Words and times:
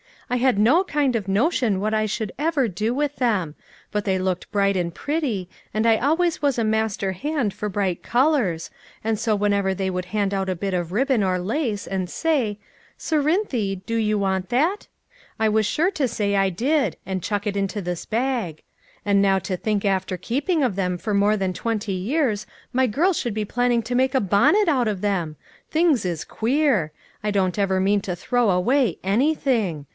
I 0.31 0.37
had 0.37 0.57
no 0.57 0.85
kind 0.85 1.15
of 1.17 1.27
notion 1.27 1.81
what 1.81 1.93
I 1.93 2.05
should 2.05 2.31
ever 2.39 2.69
do 2.69 2.93
with 2.93 3.17
them; 3.17 3.53
but 3.91 4.05
they 4.05 4.17
looked 4.17 4.49
bright 4.49 4.77
and 4.77 4.95
pretty, 4.95 5.49
and 5.73 5.85
I 5.85 5.97
always 5.97 6.41
was 6.41 6.57
a 6.57 6.63
master 6.63 7.11
hand 7.11 7.53
for 7.53 7.67
bright 7.67 8.01
colors, 8.01 8.71
and 9.03 9.19
so 9.19 9.35
whenever 9.35 9.73
they 9.73 9.89
would 9.89 10.05
hand 10.05 10.33
out 10.33 10.49
a 10.49 10.55
bit 10.55 10.73
of 10.73 10.93
ribbon 10.93 11.21
or 11.21 11.37
lace, 11.37 11.85
and 11.85 12.09
say, 12.09 12.57
* 12.79 12.97
Cerinthy, 12.97 13.81
do 13.85 13.95
you 13.95 14.17
want 14.17 14.49
that?' 14.49 14.87
I 15.37 15.49
was 15.49 15.65
sure 15.65 15.91
to 15.91 16.07
say 16.07 16.35
I 16.37 16.49
did; 16.49 16.95
and 17.05 17.21
chuck 17.21 17.45
it 17.45 17.57
into 17.57 17.81
this 17.81 18.05
bag; 18.05 18.63
and 19.05 19.21
now 19.21 19.37
to 19.39 19.57
think 19.57 19.83
after 19.83 20.15
keeping 20.15 20.63
of 20.63 20.77
them 20.77 20.97
for 20.97 21.13
more 21.13 21.35
than 21.35 21.51
twenty 21.53 21.93
years, 21.93 22.47
my 22.73 22.87
girl 22.87 23.11
should 23.11 23.33
be 23.33 23.45
planning 23.45 23.81
to 23.83 23.95
make 23.95 24.15
a 24.15 24.21
bon 24.21 24.53
net 24.53 24.69
out 24.69 24.87
of 24.87 25.01
them! 25.01 25.35
Things 25.69 26.05
is 26.05 26.23
queer! 26.23 26.91
I 27.21 27.29
don't 27.31 27.59
ever 27.59 27.79
mean 27.81 27.99
to 28.01 28.15
throw 28.15 28.49
away 28.49 28.97
anything. 29.03 29.87